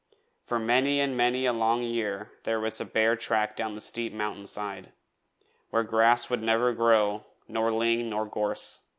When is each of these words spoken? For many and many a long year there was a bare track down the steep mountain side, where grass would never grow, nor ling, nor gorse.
For 0.43 0.57
many 0.57 0.99
and 0.99 1.15
many 1.15 1.45
a 1.45 1.53
long 1.53 1.83
year 1.83 2.31
there 2.43 2.59
was 2.59 2.81
a 2.81 2.85
bare 2.85 3.15
track 3.15 3.55
down 3.55 3.75
the 3.75 3.81
steep 3.81 4.11
mountain 4.11 4.47
side, 4.47 4.93
where 5.69 5.83
grass 5.83 6.27
would 6.27 6.41
never 6.41 6.73
grow, 6.73 7.27
nor 7.47 7.71
ling, 7.71 8.09
nor 8.09 8.25
gorse. 8.25 8.81